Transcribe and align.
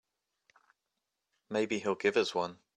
Maybe 1.51 1.77
he'll 1.77 1.93
give 1.93 2.17
us 2.17 2.33
one. 2.33 2.57